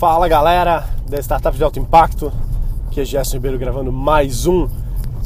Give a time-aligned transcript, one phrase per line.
[0.00, 2.32] Fala galera da Startups de Alto Impacto,
[2.86, 4.66] aqui é Gerson Ribeiro gravando mais um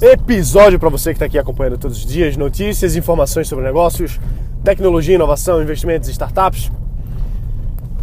[0.02, 4.18] episódio para você que está aqui acompanhando todos os dias, notícias, informações sobre negócios,
[4.64, 6.72] tecnologia, inovação, investimentos e startups.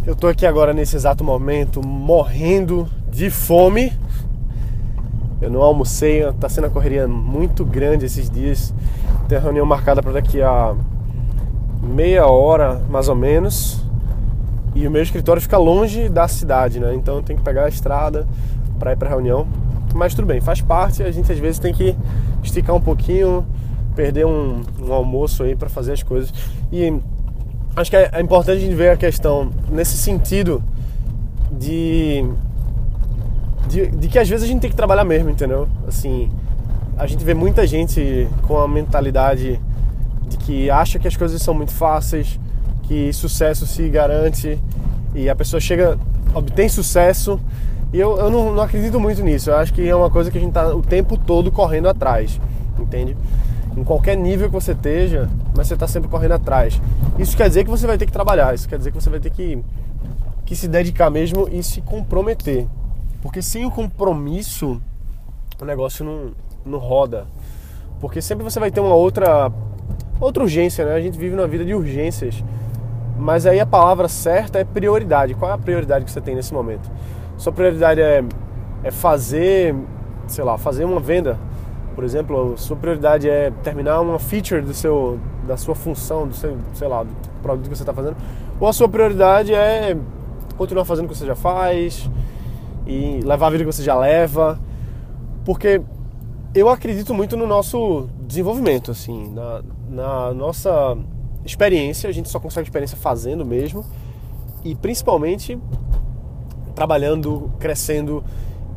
[0.06, 3.92] Eu estou aqui agora nesse exato momento morrendo de fome.
[5.42, 8.72] Eu não almocei, está sendo uma correria muito grande esses dias.
[9.28, 10.74] Tem reunião marcada para daqui a
[11.82, 13.91] meia hora mais ou menos
[14.74, 16.94] e o meu escritório fica longe da cidade, né?
[16.94, 18.26] Então eu tenho que pegar a estrada
[18.78, 19.46] para ir para reunião.
[19.94, 21.02] Mas tudo bem, faz parte.
[21.02, 21.94] A gente às vezes tem que
[22.42, 23.46] esticar um pouquinho,
[23.94, 26.32] perder um, um almoço aí para fazer as coisas.
[26.72, 26.92] E
[27.76, 30.62] acho que é, é importante a gente ver a questão nesse sentido
[31.50, 32.24] de,
[33.68, 35.68] de, de que às vezes a gente tem que trabalhar mesmo, entendeu?
[35.86, 36.30] Assim,
[36.96, 39.60] a gente vê muita gente com a mentalidade
[40.28, 42.40] de que acha que as coisas são muito fáceis,
[42.92, 44.60] que sucesso se garante
[45.14, 45.98] e a pessoa chega,
[46.34, 47.40] obtém sucesso.
[47.90, 49.48] E eu, eu não, não acredito muito nisso.
[49.48, 52.38] Eu acho que é uma coisa que a gente está o tempo todo correndo atrás,
[52.78, 53.16] entende?
[53.74, 55.26] Em qualquer nível que você esteja,
[55.56, 56.78] mas você está sempre correndo atrás.
[57.18, 59.20] Isso quer dizer que você vai ter que trabalhar, isso quer dizer que você vai
[59.20, 59.58] ter que,
[60.44, 62.66] que se dedicar mesmo e se comprometer.
[63.22, 64.82] Porque sem o compromisso,
[65.58, 66.32] o negócio não,
[66.66, 67.26] não roda.
[68.02, 69.50] Porque sempre você vai ter uma outra,
[70.20, 70.92] outra urgência, né?
[70.92, 72.44] A gente vive numa vida de urgências.
[73.22, 75.34] Mas aí a palavra certa é prioridade.
[75.34, 76.90] Qual é a prioridade que você tem nesse momento?
[77.38, 78.24] Sua prioridade é,
[78.82, 79.76] é fazer,
[80.26, 81.38] sei lá, fazer uma venda.
[81.94, 86.58] Por exemplo, sua prioridade é terminar uma feature do seu, da sua função, do seu,
[86.74, 87.10] sei lá, do
[87.40, 88.16] produto que você está fazendo.
[88.58, 89.96] Ou a sua prioridade é
[90.56, 92.10] continuar fazendo o que você já faz
[92.84, 94.58] e levar a vida que você já leva.
[95.44, 95.80] Porque
[96.52, 100.98] eu acredito muito no nosso desenvolvimento, assim, na, na nossa
[101.44, 103.84] experiência, a gente só consegue experiência fazendo mesmo
[104.64, 105.58] e principalmente
[106.74, 108.22] trabalhando, crescendo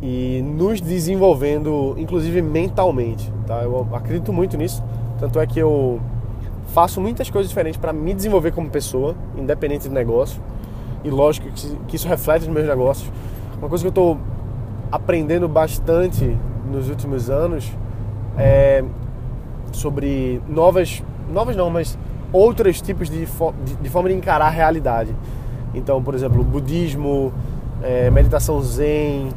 [0.01, 3.31] e nos desenvolvendo, inclusive mentalmente.
[3.45, 3.63] Tá?
[3.63, 4.83] Eu acredito muito nisso,
[5.19, 5.99] tanto é que eu
[6.73, 10.41] faço muitas coisas diferentes para me desenvolver como pessoa, independente do negócio.
[11.03, 11.47] E lógico
[11.87, 13.09] que isso reflete nos meus negócios.
[13.59, 14.17] Uma coisa que eu estou
[14.91, 16.35] aprendendo bastante
[16.71, 17.71] nos últimos anos
[18.37, 18.83] é
[19.71, 21.97] sobre novas, novas não, mas
[22.31, 25.15] outros tipos de, de, de, forma de encarar a realidade.
[25.73, 27.33] Então, por exemplo, budismo,
[27.81, 29.29] é, meditação zen,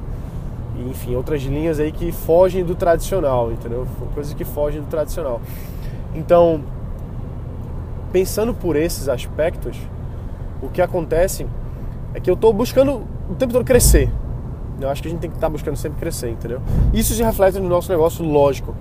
[0.87, 3.87] enfim, outras linhas aí que fogem do tradicional, entendeu?
[4.15, 5.41] Coisas que fogem do tradicional.
[6.15, 6.63] Então,
[8.13, 9.77] pensando por esses aspectos,
[10.63, 11.47] o que acontece
[12.15, 14.11] é que eu estou buscando o tempo todo crescer.
[14.81, 16.61] Eu acho que a gente tem que estar tá buscando sempre crescer, entendeu?
[16.93, 18.75] Isso se reflete no nosso negócio, lógico.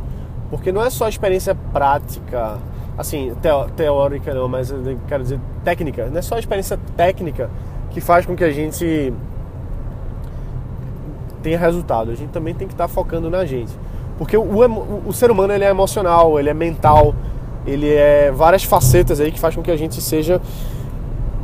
[0.50, 2.57] Porque não é só experiência prática,
[2.97, 3.33] assim,
[3.75, 4.73] teórica não, mas
[5.07, 6.07] quero dizer técnica.
[6.07, 7.49] Não é só a experiência técnica
[7.91, 9.13] que faz com que a gente
[11.43, 12.11] tenha resultado.
[12.11, 13.71] A gente também tem que estar focando na gente.
[14.17, 17.13] Porque o, o, o ser humano ele é emocional, ele é mental,
[17.65, 20.41] ele é várias facetas aí que faz com que a gente seja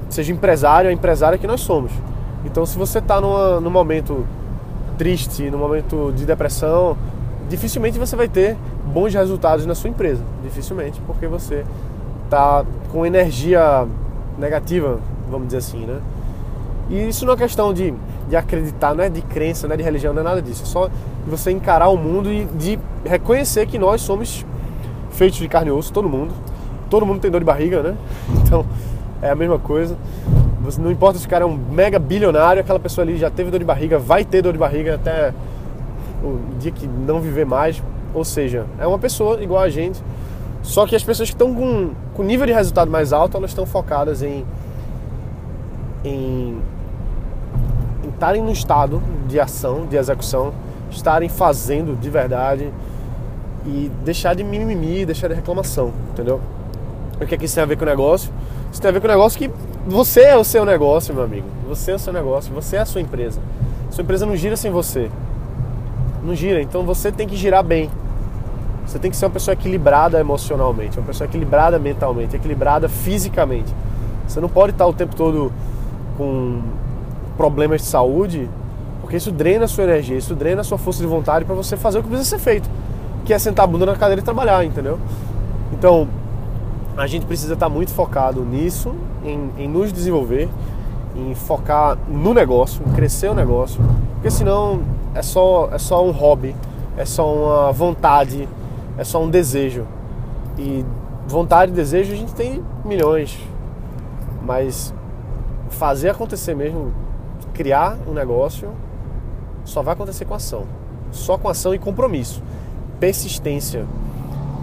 [0.10, 1.92] seja empresário, a empresária que nós somos.
[2.46, 4.26] Então, se você está num momento
[4.98, 6.96] triste, num momento de depressão,
[7.50, 10.24] dificilmente você vai ter bons resultados na sua empresa.
[10.44, 11.66] Dificilmente, porque você
[12.26, 13.86] está com energia
[14.38, 15.00] negativa,
[15.30, 16.00] vamos dizer assim, né?
[16.90, 17.94] E isso não é questão de,
[18.28, 20.64] de acreditar, não é de crença, não é de religião, não é nada disso.
[20.64, 20.90] É só
[21.28, 24.46] você encarar o mundo e de reconhecer que nós somos
[25.12, 26.34] feitos de carne e osso, todo mundo.
[26.90, 27.96] Todo mundo tem dor de barriga, né?
[28.46, 28.66] Então
[29.22, 29.98] é a mesma coisa.
[30.80, 33.60] Não importa se o cara é um mega bilionário, aquela pessoa ali já teve dor
[33.60, 35.34] de barriga, vai ter dor de barriga até
[36.24, 37.82] o dia que não viver mais.
[38.14, 40.02] Ou seja, é uma pessoa igual a gente.
[40.62, 43.66] Só que as pessoas que estão com, com nível de resultado mais alto, elas estão
[43.66, 44.46] focadas em
[46.04, 46.60] em
[48.10, 50.54] estarem no estado de ação, de execução,
[50.92, 52.72] estarem fazendo de verdade
[53.66, 56.42] e deixar de mimimi, deixar de reclamação, entendeu?
[57.22, 58.32] O que é que isso tem a ver com o negócio?
[58.72, 59.50] Isso tem a ver com o negócio que
[59.88, 61.48] você é o seu negócio, meu amigo.
[61.68, 63.40] Você é o seu negócio, você é a sua empresa.
[63.90, 65.10] Sua empresa não gira sem você.
[66.24, 67.90] Não gira, então você tem que girar bem.
[68.86, 73.74] Você tem que ser uma pessoa equilibrada emocionalmente, uma pessoa equilibrada mentalmente, equilibrada fisicamente.
[74.28, 75.52] Você não pode estar o tempo todo
[76.18, 76.62] com
[77.36, 78.50] problemas de saúde,
[79.02, 81.76] porque isso drena a sua energia, isso drena a sua força de vontade para você
[81.76, 82.70] fazer o que precisa ser feito,
[83.26, 85.00] que é sentar a bunda na cadeira e trabalhar, entendeu?
[85.72, 86.08] Então,
[86.96, 88.94] a gente precisa estar muito focado nisso,
[89.26, 90.48] em, em nos desenvolver,
[91.16, 93.82] em focar no negócio, em crescer o negócio,
[94.16, 94.82] porque senão
[95.14, 96.56] é só, é só um hobby,
[96.98, 98.48] é só uma vontade,
[98.98, 99.86] é só um desejo.
[100.58, 100.86] E
[101.28, 103.40] vontade e desejo a gente tem milhões,
[104.44, 104.94] mas
[105.70, 106.94] fazer acontecer mesmo
[107.54, 108.70] criar um negócio
[109.64, 110.66] só vai acontecer com ação.
[111.12, 112.42] Só com ação e compromisso.
[113.00, 113.86] Persistência.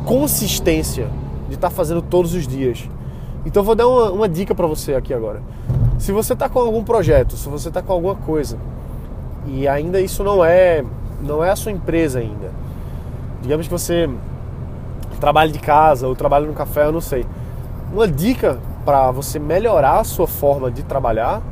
[0.04, 1.08] Consistência
[1.48, 2.88] de estar tá fazendo todos os dias.
[3.46, 5.42] Então vou dar uma, uma dica para você aqui agora.
[5.98, 8.58] Se você está com algum projeto, se você está com alguma coisa
[9.46, 10.84] e ainda isso não é
[11.22, 12.50] não é a sua empresa ainda.
[13.42, 14.08] Digamos que você
[15.20, 17.26] trabalha de casa ou trabalha no café, eu não sei.
[17.92, 21.42] Uma dica para você melhorar a sua forma de trabalhar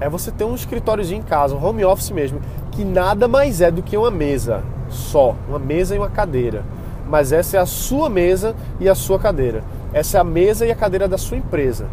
[0.00, 2.40] é você ter um escritóriozinho em casa, um home office mesmo,
[2.72, 6.64] que nada mais é do que uma mesa só, uma mesa e uma cadeira.
[7.08, 9.62] Mas essa é a sua mesa e a sua cadeira.
[9.92, 11.86] Essa é a mesa e a cadeira da sua empresa.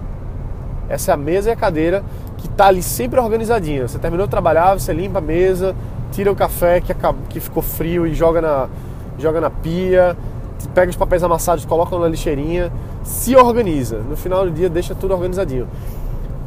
[0.89, 2.03] Essa é a mesa e a cadeira
[2.37, 3.87] que está ali sempre organizadinha.
[3.87, 5.75] Você terminou de trabalhar, você limpa a mesa,
[6.11, 8.69] tira o café que, acabou, que ficou frio e joga na,
[9.17, 10.15] joga na pia,
[10.73, 12.71] pega os papéis amassados, coloca na lixeirinha,
[13.03, 13.99] se organiza.
[13.99, 15.67] No final do dia deixa tudo organizadinho.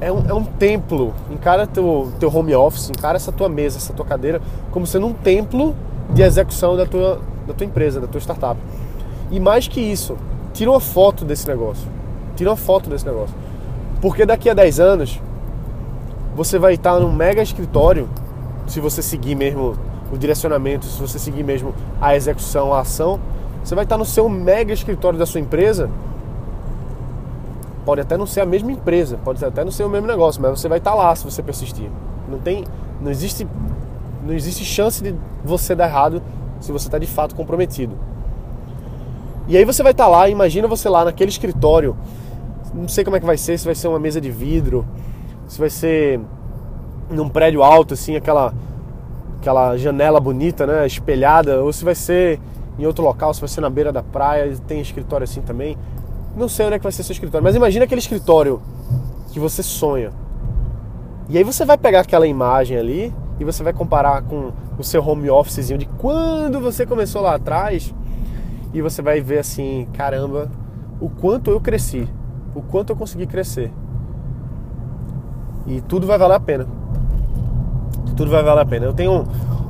[0.00, 1.14] É um, é um templo.
[1.30, 4.40] Encara teu, teu home office, encara essa tua mesa, essa tua cadeira,
[4.70, 5.74] como sendo um templo
[6.10, 8.60] de execução da tua, da tua empresa, da tua startup.
[9.30, 10.16] E mais que isso,
[10.52, 11.88] tira uma foto desse negócio.
[12.36, 13.34] Tira uma foto desse negócio.
[14.00, 15.20] Porque daqui a 10 anos,
[16.34, 18.08] você vai estar num mega escritório,
[18.66, 19.76] se você seguir mesmo
[20.12, 23.18] o direcionamento, se você seguir mesmo a execução, a ação,
[23.64, 25.90] você vai estar no seu mega escritório da sua empresa.
[27.84, 30.60] Pode até não ser a mesma empresa, pode até não ser o mesmo negócio, mas
[30.60, 31.88] você vai estar lá se você persistir.
[32.28, 32.64] Não tem,
[33.00, 33.46] não existe,
[34.24, 35.14] não existe chance de
[35.44, 36.22] você dar errado
[36.60, 37.96] se você está de fato comprometido.
[39.48, 41.96] E aí você vai estar lá, imagina você lá naquele escritório,
[42.74, 44.86] não sei como é que vai ser, se vai ser uma mesa de vidro,
[45.46, 46.20] se vai ser
[47.10, 48.52] num prédio alto assim, aquela
[49.38, 52.40] aquela janela bonita, né, espelhada, ou se vai ser
[52.78, 55.76] em outro local, se vai ser na beira da praia, tem escritório assim também.
[56.36, 58.60] Não sei onde é que vai ser seu escritório, mas imagina aquele escritório
[59.32, 60.10] que você sonha.
[61.28, 65.06] E aí você vai pegar aquela imagem ali e você vai comparar com o seu
[65.06, 67.94] home officezinho de quando você começou lá atrás
[68.74, 70.50] e você vai ver assim, caramba,
[71.00, 72.08] o quanto eu cresci,
[72.56, 73.70] o quanto eu consegui crescer.
[75.66, 76.66] E tudo vai valer a pena.
[78.16, 78.86] Tudo vai valer a pena.
[78.86, 79.26] Eu tenho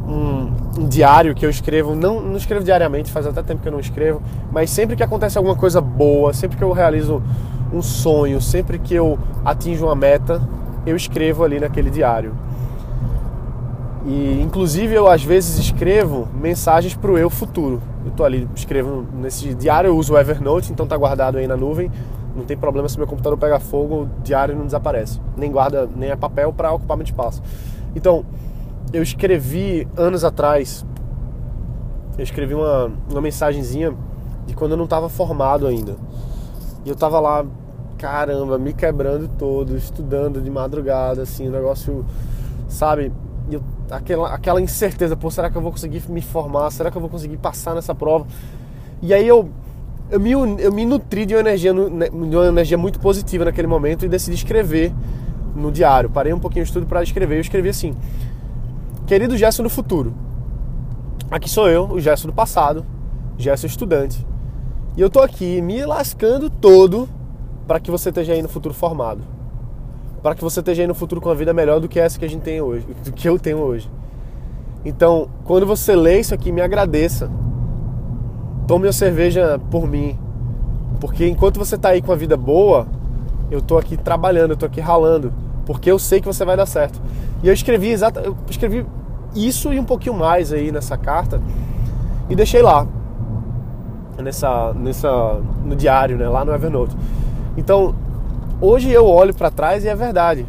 [0.06, 3.72] um, um, diário que eu escrevo, não, não escrevo diariamente, faz até tempo que eu
[3.72, 4.22] não escrevo,
[4.52, 7.20] mas sempre que acontece alguma coisa boa, sempre que eu realizo
[7.72, 10.40] um sonho, sempre que eu atinjo uma meta,
[10.86, 12.32] eu escrevo ali naquele diário.
[14.06, 17.82] E inclusive eu às vezes escrevo mensagens para o eu futuro.
[18.04, 21.56] Eu tô ali, escrevo nesse diário, eu uso o Evernote, então tá guardado aí na
[21.56, 21.90] nuvem.
[22.36, 25.20] Não tem problema se meu computador pega fogo, diário não desaparece.
[25.36, 27.42] Nem guarda, nem é papel para ocupar muito espaço.
[27.94, 28.26] Então,
[28.92, 30.84] eu escrevi anos atrás,
[32.18, 33.94] eu escrevi uma, uma mensagenzinha
[34.46, 35.96] de quando eu não estava formado ainda.
[36.84, 37.44] E eu tava lá,
[37.98, 42.04] caramba, me quebrando todo, estudando de madrugada, assim, o negócio,
[42.68, 43.12] sabe?
[43.50, 46.70] Eu, aquela, aquela incerteza, pô, será que eu vou conseguir me formar?
[46.70, 48.26] Será que eu vou conseguir passar nessa prova?
[49.02, 49.50] E aí eu,
[50.10, 53.66] eu, me, eu me nutri de uma, energia, né, de uma energia muito positiva naquele
[53.66, 54.92] momento e decidi escrever
[55.54, 56.08] no diário.
[56.10, 57.36] Parei um pouquinho o estudo para escrever.
[57.36, 57.94] Eu escrevi assim:
[59.06, 60.14] Querido Gerson do futuro,
[61.30, 62.84] aqui sou eu, o Gerson do passado,
[63.36, 64.24] Gerson estudante.
[64.96, 67.08] E eu tô aqui me lascando todo
[67.66, 69.22] para que você esteja aí no futuro formado.
[70.22, 72.24] Para que você esteja aí no futuro com uma vida melhor do que essa que
[72.24, 73.90] a gente tem hoje, do que eu tenho hoje.
[74.84, 77.30] Então, quando você lê isso aqui, me agradeça.
[78.66, 80.18] Tome a cerveja por mim.
[81.00, 82.86] Porque enquanto você tá aí com a vida boa,
[83.50, 85.32] eu tô aqui trabalhando, eu tô aqui ralando,
[85.64, 87.00] porque eu sei que você vai dar certo.
[87.42, 88.84] E eu escrevi exata, eu escrevi
[89.34, 91.40] isso e um pouquinho mais aí nessa carta
[92.28, 92.86] e deixei lá
[94.22, 96.96] nessa nessa no diário, né, lá no Evernote.
[97.56, 97.94] Então,
[98.60, 100.46] hoje eu olho para trás e é verdade.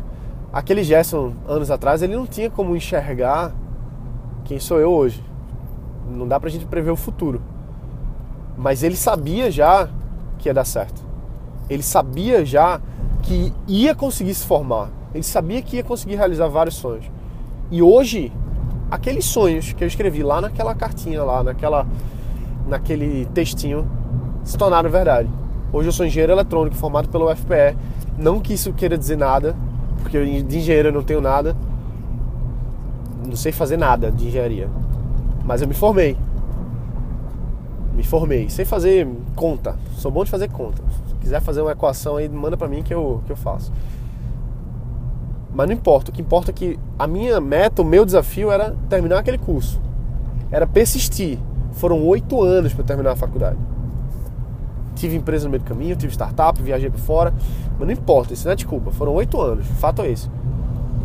[0.51, 3.51] Aquele Gerson anos atrás, ele não tinha como enxergar
[4.45, 5.23] quem sou eu hoje.
[6.09, 7.41] Não dá pra gente prever o futuro.
[8.57, 9.87] Mas ele sabia já
[10.39, 11.01] que ia dar certo.
[11.69, 12.81] Ele sabia já
[13.21, 14.89] que ia conseguir se formar.
[15.13, 17.05] Ele sabia que ia conseguir realizar vários sonhos.
[17.69, 18.31] E hoje,
[18.89, 21.85] aqueles sonhos que eu escrevi lá naquela cartinha lá, naquela
[22.67, 23.89] naquele textinho,
[24.43, 25.29] se tornaram verdade.
[25.71, 27.77] Hoje eu sou engenheiro eletrônico formado pelo UFPE.
[28.17, 29.55] Não que isso queira dizer nada,
[30.01, 31.55] porque de engenheiro eu não tenho nada.
[33.25, 34.69] Não sei fazer nada de engenharia.
[35.45, 36.17] Mas eu me formei.
[37.97, 38.47] Me formei.
[38.47, 39.75] Sei fazer conta.
[39.95, 40.83] Sou bom de fazer conta.
[41.09, 43.73] Se quiser fazer uma equação aí, manda para mim que eu, que eu faço.
[45.51, 48.75] Mas não importa, o que importa é que a minha meta, o meu desafio era
[48.87, 49.81] terminar aquele curso.
[50.51, 51.39] Era persistir.
[51.71, 53.57] Foram oito anos para terminar a faculdade.
[54.95, 57.33] Tive empresa no meio do caminho, tive startup, viajei para fora,
[57.79, 58.91] mas não importa, isso não é desculpa.
[58.91, 60.29] Foram oito anos, fato é esse.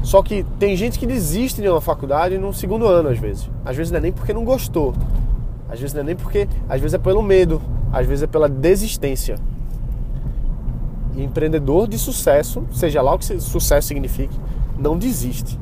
[0.03, 3.49] Só que tem gente que desiste de uma faculdade no segundo ano, às vezes.
[3.65, 4.93] Às vezes não é nem porque não gostou.
[5.73, 6.47] Às vezes não é nem porque.
[6.69, 7.63] Às vezes é pelo medo.
[7.91, 9.37] Às vezes é pela desistência.
[11.15, 14.39] E empreendedor de sucesso, seja lá o que sucesso signifique,
[14.79, 15.59] não desiste.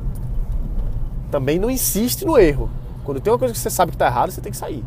[1.30, 2.68] Também não insiste no erro.
[3.04, 4.84] Quando tem uma coisa que você sabe que está errado, você tem que sair.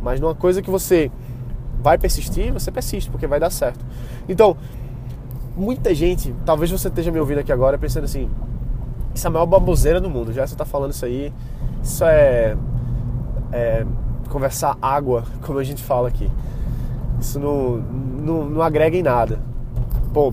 [0.00, 1.10] Mas numa coisa que você
[1.82, 3.84] vai persistir, você persiste, porque vai dar certo.
[4.28, 4.56] Então,
[5.56, 8.28] muita gente, talvez você esteja me ouvindo aqui agora pensando assim,
[9.14, 10.32] isso é a maior baboseira do mundo.
[10.32, 11.32] Já você está falando isso aí,
[11.82, 12.56] isso é,
[13.52, 13.86] é,
[14.28, 16.30] conversar água, como a gente fala aqui.
[17.20, 19.40] Isso não, não, não agrega em nada.
[20.12, 20.32] Pô,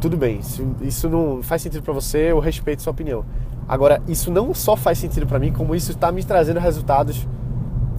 [0.00, 0.40] tudo bem,
[0.80, 3.24] isso, não faz sentido para você, eu respeito sua opinião.
[3.68, 7.26] Agora, isso não só faz sentido para mim, como isso está me trazendo resultados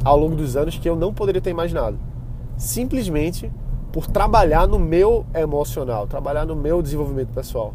[0.03, 1.97] ao longo dos anos que eu não poderia ter imaginado.
[2.57, 3.49] Simplesmente
[3.93, 7.73] por trabalhar no meu emocional, trabalhar no meu desenvolvimento pessoal.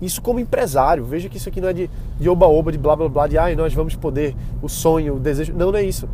[0.00, 3.08] Isso como empresário, veja que isso aqui não é de, de oba-oba, de blá blá
[3.08, 5.52] blá, de ai, nós vamos poder, o sonho, o desejo.
[5.54, 6.08] Não, não é isso.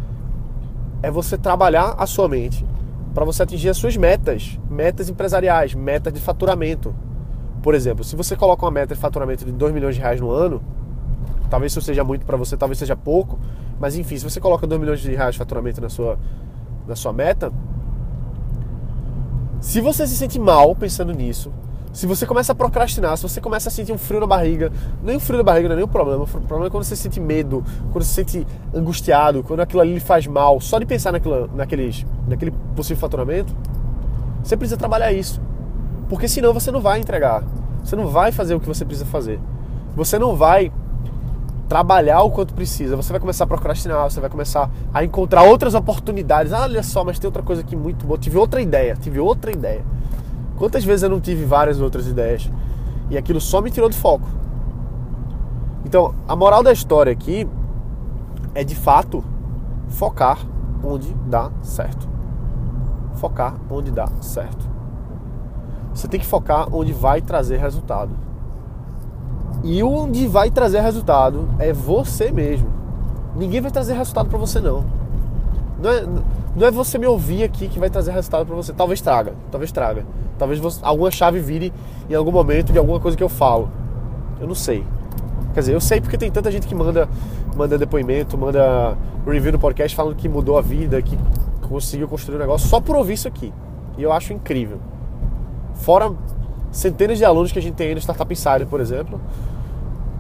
[1.03, 2.65] É você trabalhar a sua mente
[3.13, 6.95] para você atingir as suas metas, metas empresariais, metas de faturamento.
[7.63, 10.31] Por exemplo, se você coloca uma meta de faturamento de 2 milhões de reais no
[10.31, 10.63] ano,
[11.51, 13.39] talvez isso seja muito para você, talvez seja pouco,
[13.79, 16.19] mas enfim, se você coloca 2 milhões de reais de faturamento na sua,
[16.87, 17.53] na sua meta,
[19.61, 21.53] se você se sente mal pensando nisso,
[21.93, 24.73] se você começa a procrastinar, se você começa a sentir um frio na barriga,
[25.03, 26.25] nem o frio na barriga não é o problema.
[26.25, 29.95] O problema é quando você sente medo, quando você se sente angustiado, quando aquilo ali
[29.95, 33.55] lhe faz mal, só de pensar naquilo, naqueles, naquele possível faturamento,
[34.43, 35.41] você precisa trabalhar isso.
[36.09, 37.45] Porque senão você não vai entregar.
[37.85, 39.39] Você não vai fazer o que você precisa fazer.
[39.95, 40.73] Você não vai
[41.69, 42.97] trabalhar o quanto precisa.
[42.97, 46.53] Você vai começar a procrastinar, você vai começar a encontrar outras oportunidades.
[46.53, 48.19] Ah, olha só, mas tem outra coisa aqui muito boa.
[48.19, 49.83] Tive outra ideia, tive outra ideia.
[50.57, 52.51] Quantas vezes eu não tive várias outras ideias
[53.11, 54.27] e aquilo só me tirou do foco?
[55.85, 57.49] Então, a moral da história aqui
[58.55, 59.25] é de fato
[59.89, 60.39] focar
[60.83, 62.09] onde dá certo.
[63.15, 64.71] Focar onde dá certo.
[65.95, 68.11] Você tem que focar onde vai trazer resultado.
[69.63, 72.69] E onde vai trazer resultado é você mesmo.
[73.37, 74.85] Ninguém vai trazer resultado para você não.
[75.81, 76.07] Não é,
[76.57, 78.73] não é você me ouvir aqui que vai trazer resultado para você.
[78.73, 80.05] Talvez traga, talvez traga.
[80.43, 81.73] Talvez você, alguma chave vire
[82.11, 83.71] em algum momento de alguma coisa que eu falo.
[84.41, 84.85] Eu não sei.
[85.55, 87.09] Quer dizer, eu sei porque tem tanta gente que manda,
[87.55, 91.17] manda depoimento, manda review no podcast falando que mudou a vida, que
[91.69, 93.55] conseguiu construir um negócio só por ouvir isso aqui.
[93.97, 94.81] E eu acho incrível.
[95.77, 96.13] Fora
[96.73, 99.21] centenas de alunos que a gente tem aí no Startup Insider, por exemplo,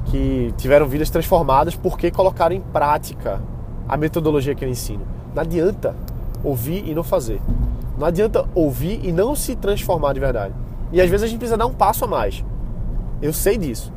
[0.04, 3.40] que tiveram vidas transformadas porque colocaram em prática
[3.88, 5.02] a metodologia que eu ensino.
[5.34, 5.96] Não adianta
[6.44, 7.40] ouvir e não fazer.
[7.96, 10.54] Não adianta ouvir e não se transformar de verdade.
[10.92, 12.44] E às vezes a gente precisa dar um passo a mais.
[13.20, 13.92] Eu sei disso.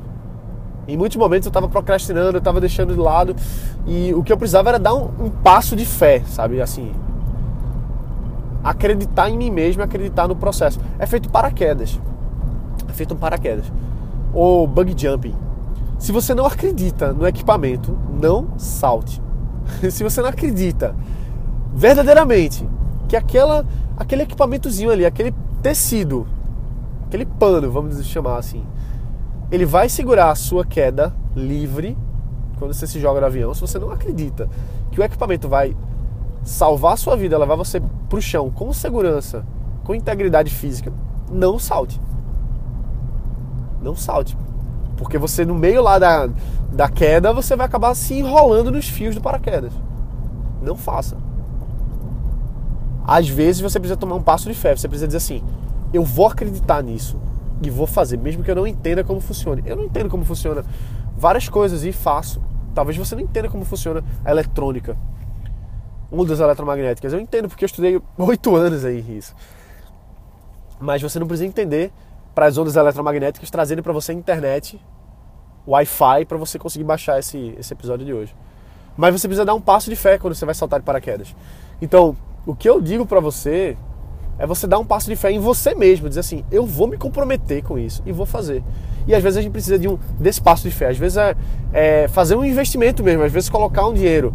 [0.88, 3.36] Em muitos momentos eu estava procrastinando, eu estava deixando de lado
[3.88, 6.62] e o que eu precisava era dar um, um, passo de fé, sabe?
[6.62, 6.94] Assim,
[8.64, 10.80] acreditar em mim mesmo, acreditar no processo.
[11.00, 12.00] É feito paraquedas.
[12.88, 13.66] É feito um paraquedas.
[14.34, 15.36] Ou bug jumping.
[15.98, 19.22] Se você não acredita no equipamento, não salte.
[19.90, 20.96] Se você não acredita
[21.74, 22.68] verdadeiramente
[23.08, 23.66] que aquela,
[23.98, 26.28] aquele equipamentozinho ali, aquele tecido,
[27.08, 28.64] aquele pano, vamos chamar assim,
[29.52, 31.98] ele vai segurar a sua queda livre
[32.58, 33.54] quando você se joga no avião.
[33.54, 34.50] Se você não acredita
[34.92, 35.76] que o equipamento vai
[36.44, 39.46] salvar a sua vida, levar você para o chão com segurança,
[39.84, 40.92] com integridade física,
[41.32, 42.00] não salte.
[43.82, 44.38] Não salte.
[44.98, 46.30] Porque você, no meio lá da,
[46.72, 49.74] da queda, você vai acabar se enrolando nos fios do paraquedas.
[50.62, 51.18] Não faça.
[53.08, 55.44] Às vezes você precisa tomar um passo de fé, você precisa dizer assim:
[55.94, 57.20] eu vou acreditar nisso
[57.62, 59.62] e vou fazer, mesmo que eu não entenda como funciona.
[59.66, 60.64] Eu não entendo como funciona
[61.16, 62.42] várias coisas e faço.
[62.74, 64.98] Talvez você não entenda como funciona a eletrônica,
[66.12, 67.14] ondas eletromagnéticas.
[67.14, 69.34] Eu entendo porque eu estudei oito anos aí isso.
[70.80, 71.92] Mas você não precisa entender
[72.34, 74.80] para as ondas eletromagnéticas trazendo para você internet,
[75.66, 78.36] Wi-Fi, para você conseguir baixar esse, esse episódio de hoje.
[78.98, 81.34] Mas você precisa dar um passo de fé quando você vai saltar de paraquedas.
[81.82, 83.76] Então, o que eu digo para você
[84.38, 86.98] é você dar um passo de fé em você mesmo, dizer assim, eu vou me
[86.98, 88.64] comprometer com isso e vou fazer.
[89.08, 91.36] E às vezes a gente precisa de um desse passo de fé, às vezes é,
[91.74, 94.34] é fazer um investimento mesmo, às vezes colocar um dinheiro,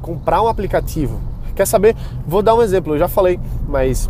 [0.00, 1.20] comprar um aplicativo.
[1.54, 1.94] Quer saber?
[2.26, 3.38] Vou dar um exemplo, eu já falei,
[3.68, 4.08] mas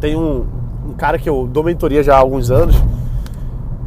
[0.00, 0.46] tem um,
[0.88, 2.76] um cara que eu dou mentoria já há alguns anos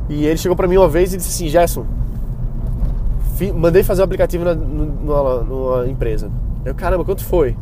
[0.08, 1.86] e ele chegou para mim uma vez e disse assim, Gerson,
[3.55, 6.29] mandei fazer um aplicativo na, numa, numa empresa.
[6.65, 7.55] Eu, caramba, quanto foi?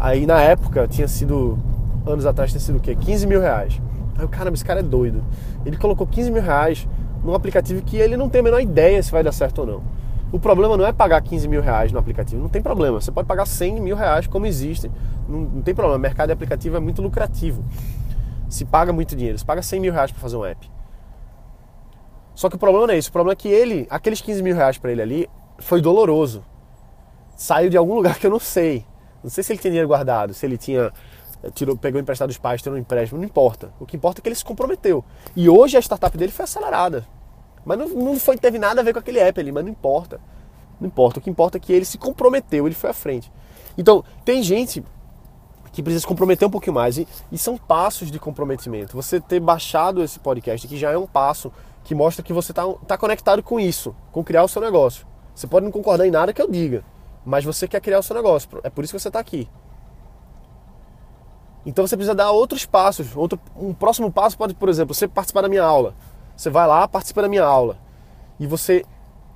[0.00, 1.58] Aí na época tinha sido,
[2.06, 2.94] anos atrás tinha sido o quê?
[2.94, 3.80] 15 mil reais.
[4.16, 5.24] Aí o caramba, esse cara é doido.
[5.66, 6.86] Ele colocou 15 mil reais
[7.24, 9.82] num aplicativo que ele não tem a menor ideia se vai dar certo ou não.
[10.30, 13.00] O problema não é pagar 15 mil reais no aplicativo, não tem problema.
[13.00, 14.90] Você pode pagar 100 mil reais, como existe,
[15.28, 15.96] não, não tem problema.
[15.96, 17.64] O mercado de aplicativo é muito lucrativo.
[18.48, 20.70] Se paga muito dinheiro, se paga 100 mil reais para fazer um app.
[22.34, 23.08] Só que o problema não é isso.
[23.08, 25.28] O problema é que ele, aqueles 15 mil reais para ele ali,
[25.58, 26.44] foi doloroso.
[27.36, 28.84] Saiu de algum lugar que eu não sei.
[29.22, 30.92] Não sei se ele tinha dinheiro guardado, se ele tinha
[31.42, 33.72] eh, tirou, pegou emprestado dos pais, tirou um empréstimo, não importa.
[33.78, 35.04] O que importa é que ele se comprometeu.
[35.34, 37.06] E hoje a startup dele foi acelerada.
[37.64, 40.20] Mas não, não foi, teve nada a ver com aquele app ali, mas não importa.
[40.80, 41.18] Não importa.
[41.18, 43.30] O que importa é que ele se comprometeu, ele foi à frente.
[43.76, 44.82] Então, tem gente
[45.72, 46.98] que precisa se comprometer um pouquinho mais.
[46.98, 48.96] E, e são passos de comprometimento.
[48.96, 51.52] Você ter baixado esse podcast, que já é um passo
[51.84, 55.06] que mostra que você está tá conectado com isso, com criar o seu negócio.
[55.34, 56.84] Você pode não concordar em nada que eu diga,
[57.28, 58.48] mas você quer criar o seu negócio.
[58.62, 59.46] É por isso que você está aqui.
[61.66, 63.14] Então você precisa dar outros passos.
[63.14, 65.94] Outro, um próximo passo pode, por exemplo, você participar da minha aula.
[66.34, 67.76] Você vai lá, participa da minha aula.
[68.40, 68.82] E você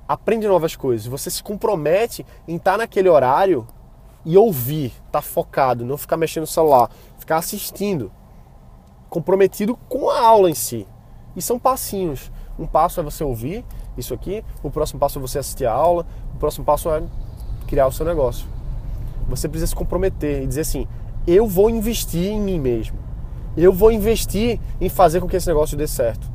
[0.07, 1.05] aprende novas coisas.
[1.05, 3.67] Você se compromete em estar naquele horário
[4.25, 8.11] e ouvir, estar tá focado, não ficar mexendo no celular, ficar assistindo.
[9.07, 10.87] Comprometido com a aula em si.
[11.35, 12.31] E são passinhos.
[12.57, 13.63] Um passo é você ouvir
[13.95, 17.03] isso aqui, o próximo passo é você assistir a aula, o próximo passo é
[17.73, 18.45] criar o seu negócio.
[19.27, 20.87] Você precisa se comprometer e dizer assim:
[21.25, 22.99] eu vou investir em mim mesmo.
[23.57, 26.31] Eu vou investir em fazer com que esse negócio dê certo.